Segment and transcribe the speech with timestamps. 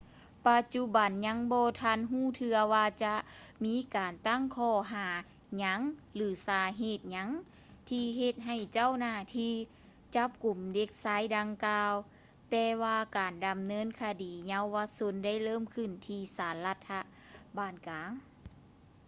[0.47, 3.13] ປະຈຸບັນຍັງບໍ່ທັນຮູ້ເທື່ອວ່າຈະ
[3.65, 5.09] ມີການຕັ້ງຂໍ້ຫາ
[5.57, 5.79] ຫຍັງ
[6.15, 7.29] ຫຼື ສາເຫດຫຍັງ
[7.89, 9.53] ທີ່ເຮັດໃຫ້ເຈົ້າໜ້າທີ່
[10.15, 11.93] ຈັບກຸມເດັກຊາຍດັ່ງກ່າວ
[12.49, 16.99] ແຕ່ວ່າການດຳເນີນຄະດີເຍົາວະຊົນໄດ້ເລີ່ມຂຶ້ນທີ່ສານລັດຖະ
[17.57, 18.11] ບານກາງ